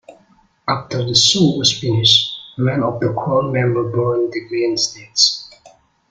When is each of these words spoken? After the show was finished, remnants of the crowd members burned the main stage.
After 0.67 1.05
the 1.05 1.13
show 1.13 1.57
was 1.59 1.77
finished, 1.79 2.33
remnants 2.57 2.95
of 2.95 2.99
the 3.01 3.13
crowd 3.13 3.53
members 3.53 3.93
burned 3.93 4.33
the 4.33 4.47
main 4.49 4.75
stage. 4.75 5.45